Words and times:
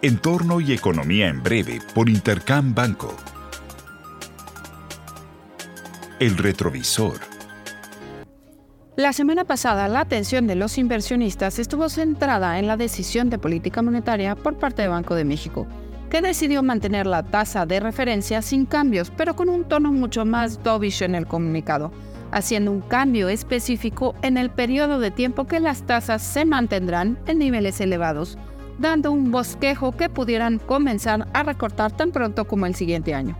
Entorno 0.00 0.60
y 0.60 0.72
Economía 0.72 1.26
en 1.26 1.42
Breve 1.42 1.80
por 1.92 2.08
Intercam 2.08 2.72
Banco. 2.72 3.12
El 6.20 6.38
retrovisor. 6.38 7.18
La 8.94 9.12
semana 9.12 9.42
pasada, 9.42 9.88
la 9.88 9.98
atención 9.98 10.46
de 10.46 10.54
los 10.54 10.78
inversionistas 10.78 11.58
estuvo 11.58 11.88
centrada 11.88 12.60
en 12.60 12.68
la 12.68 12.76
decisión 12.76 13.28
de 13.28 13.40
política 13.40 13.82
monetaria 13.82 14.36
por 14.36 14.56
parte 14.56 14.82
de 14.82 14.88
Banco 14.88 15.16
de 15.16 15.24
México, 15.24 15.66
que 16.10 16.22
decidió 16.22 16.62
mantener 16.62 17.08
la 17.08 17.24
tasa 17.24 17.66
de 17.66 17.80
referencia 17.80 18.40
sin 18.40 18.66
cambios, 18.66 19.10
pero 19.10 19.34
con 19.34 19.48
un 19.48 19.64
tono 19.64 19.90
mucho 19.92 20.24
más 20.24 20.62
dovish 20.62 21.02
en 21.02 21.16
el 21.16 21.26
comunicado, 21.26 21.90
haciendo 22.30 22.70
un 22.70 22.82
cambio 22.82 23.28
específico 23.28 24.14
en 24.22 24.36
el 24.36 24.50
periodo 24.50 25.00
de 25.00 25.10
tiempo 25.10 25.48
que 25.48 25.58
las 25.58 25.82
tasas 25.82 26.22
se 26.22 26.44
mantendrán 26.44 27.18
en 27.26 27.40
niveles 27.40 27.80
elevados, 27.80 28.38
dando 28.78 29.12
un 29.12 29.30
bosquejo 29.30 29.92
que 29.92 30.08
pudieran 30.08 30.58
comenzar 30.58 31.28
a 31.32 31.42
recortar 31.42 31.92
tan 31.92 32.10
pronto 32.10 32.46
como 32.46 32.66
el 32.66 32.74
siguiente 32.74 33.14
año. 33.14 33.36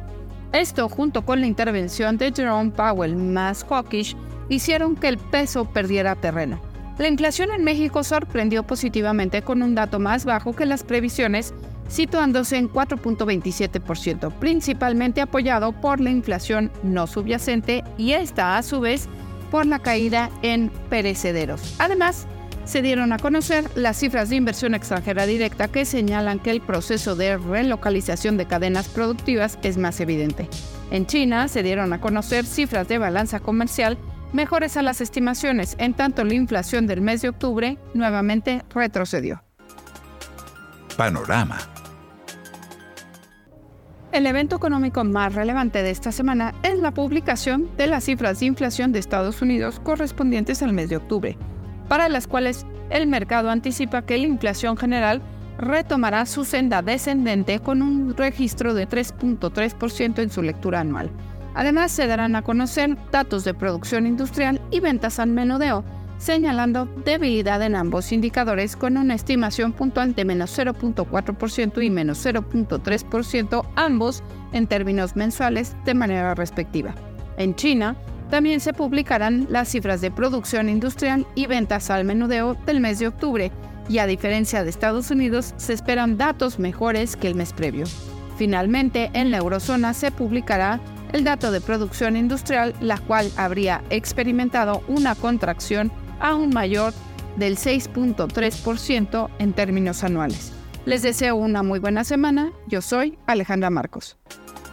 Esto, 0.52 0.88
junto 0.88 1.24
con 1.24 1.40
la 1.40 1.46
intervención 1.46 2.16
de 2.16 2.32
Jerome 2.32 2.70
Powell 2.70 3.16
más 3.16 3.64
hawkish, 3.64 4.16
hicieron 4.48 4.96
que 4.96 5.08
el 5.08 5.18
peso 5.18 5.66
perdiera 5.66 6.14
terreno. 6.14 6.60
La 6.98 7.08
inflación 7.08 7.50
en 7.52 7.62
México 7.62 8.02
sorprendió 8.02 8.64
positivamente 8.64 9.42
con 9.42 9.62
un 9.62 9.74
dato 9.74 10.00
más 10.00 10.24
bajo 10.24 10.56
que 10.56 10.66
las 10.66 10.82
previsiones, 10.82 11.54
situándose 11.88 12.56
en 12.56 12.68
4.27%, 12.68 14.32
principalmente 14.32 15.20
apoyado 15.20 15.72
por 15.72 16.00
la 16.00 16.10
inflación 16.10 16.72
no 16.82 17.06
subyacente 17.06 17.84
y 17.96 18.12
esta 18.12 18.56
a 18.56 18.62
su 18.62 18.80
vez 18.80 19.08
por 19.50 19.64
la 19.64 19.78
caída 19.78 20.30
en 20.42 20.70
perecederos. 20.90 21.76
Además, 21.78 22.26
se 22.68 22.82
dieron 22.82 23.14
a 23.14 23.18
conocer 23.18 23.64
las 23.76 23.96
cifras 23.96 24.28
de 24.28 24.36
inversión 24.36 24.74
extranjera 24.74 25.24
directa 25.24 25.68
que 25.68 25.86
señalan 25.86 26.38
que 26.38 26.50
el 26.50 26.60
proceso 26.60 27.16
de 27.16 27.38
relocalización 27.38 28.36
de 28.36 28.46
cadenas 28.46 28.88
productivas 28.88 29.58
es 29.62 29.78
más 29.78 30.00
evidente. 30.00 30.50
En 30.90 31.06
China 31.06 31.48
se 31.48 31.62
dieron 31.62 31.94
a 31.94 32.00
conocer 32.00 32.44
cifras 32.44 32.86
de 32.86 32.98
balanza 32.98 33.40
comercial 33.40 33.96
mejores 34.34 34.76
a 34.76 34.82
las 34.82 35.00
estimaciones, 35.00 35.76
en 35.78 35.94
tanto 35.94 36.24
la 36.24 36.34
inflación 36.34 36.86
del 36.86 37.00
mes 37.00 37.22
de 37.22 37.30
octubre 37.30 37.78
nuevamente 37.94 38.62
retrocedió. 38.74 39.42
Panorama. 40.98 41.56
El 44.12 44.26
evento 44.26 44.56
económico 44.56 45.04
más 45.04 45.34
relevante 45.34 45.82
de 45.82 45.90
esta 45.90 46.12
semana 46.12 46.54
es 46.62 46.78
la 46.78 46.90
publicación 46.90 47.70
de 47.78 47.86
las 47.86 48.04
cifras 48.04 48.40
de 48.40 48.46
inflación 48.46 48.92
de 48.92 48.98
Estados 48.98 49.40
Unidos 49.40 49.80
correspondientes 49.80 50.62
al 50.62 50.74
mes 50.74 50.90
de 50.90 50.96
octubre, 50.96 51.38
para 51.88 52.08
las 52.08 52.26
cuales 52.26 52.66
el 52.90 53.06
mercado 53.06 53.50
anticipa 53.50 54.02
que 54.02 54.18
la 54.18 54.26
inflación 54.26 54.76
general 54.76 55.22
retomará 55.58 56.24
su 56.26 56.44
senda 56.44 56.82
descendente 56.82 57.58
con 57.58 57.82
un 57.82 58.16
registro 58.16 58.74
de 58.74 58.88
3.3% 58.88 60.22
en 60.22 60.30
su 60.30 60.42
lectura 60.42 60.80
anual. 60.80 61.10
Además, 61.54 61.90
se 61.90 62.06
darán 62.06 62.36
a 62.36 62.42
conocer 62.42 62.96
datos 63.10 63.44
de 63.44 63.54
producción 63.54 64.06
industrial 64.06 64.60
y 64.70 64.78
ventas 64.78 65.18
al 65.18 65.30
menudeo, 65.30 65.84
señalando 66.18 66.86
debilidad 67.04 67.62
en 67.62 67.74
ambos 67.74 68.12
indicadores 68.12 68.76
con 68.76 68.96
una 68.96 69.14
estimación 69.14 69.72
puntual 69.72 70.14
de 70.14 70.24
menos 70.24 70.56
0.4% 70.56 71.84
y 71.84 71.90
menos 71.90 72.24
0.3%, 72.24 73.66
ambos 73.74 74.22
en 74.52 74.66
términos 74.68 75.16
mensuales 75.16 75.74
de 75.84 75.94
manera 75.94 76.34
respectiva. 76.34 76.94
En 77.36 77.54
China, 77.56 77.96
también 78.30 78.60
se 78.60 78.72
publicarán 78.72 79.46
las 79.50 79.68
cifras 79.68 80.00
de 80.00 80.10
producción 80.10 80.68
industrial 80.68 81.26
y 81.34 81.46
ventas 81.46 81.90
al 81.90 82.04
menudeo 82.04 82.54
del 82.66 82.80
mes 82.80 82.98
de 82.98 83.08
octubre, 83.08 83.50
y 83.88 83.98
a 83.98 84.06
diferencia 84.06 84.64
de 84.64 84.70
Estados 84.70 85.10
Unidos, 85.10 85.54
se 85.56 85.72
esperan 85.72 86.18
datos 86.18 86.58
mejores 86.58 87.16
que 87.16 87.26
el 87.26 87.34
mes 87.34 87.52
previo. 87.52 87.86
Finalmente, 88.36 89.10
en 89.14 89.30
la 89.30 89.38
eurozona 89.38 89.94
se 89.94 90.10
publicará 90.10 90.80
el 91.12 91.24
dato 91.24 91.50
de 91.50 91.60
producción 91.60 92.16
industrial, 92.16 92.74
la 92.80 92.98
cual 92.98 93.30
habría 93.36 93.82
experimentado 93.90 94.82
una 94.88 95.14
contracción 95.14 95.90
aún 96.20 96.50
mayor 96.50 96.92
del 97.36 97.56
6.3% 97.56 99.30
en 99.38 99.52
términos 99.52 100.04
anuales. 100.04 100.52
Les 100.84 101.02
deseo 101.02 101.36
una 101.36 101.62
muy 101.62 101.78
buena 101.78 102.04
semana. 102.04 102.52
Yo 102.66 102.82
soy 102.82 103.18
Alejandra 103.26 103.70
Marcos. 103.70 104.16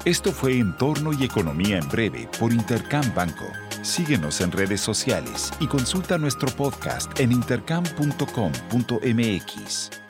Esto 0.05 0.31
fue 0.31 0.59
Entorno 0.59 1.11
y 1.13 1.23
Economía 1.23 1.79
en 1.79 1.89
Breve 1.89 2.29
por 2.39 2.53
Intercam 2.53 3.11
Banco. 3.15 3.47
Síguenos 3.81 4.39
en 4.39 4.51
redes 4.51 4.79
sociales 4.79 5.51
y 5.59 5.65
consulta 5.65 6.19
nuestro 6.19 6.47
podcast 6.55 7.19
en 7.19 7.31
intercam.com.mx. 7.31 10.04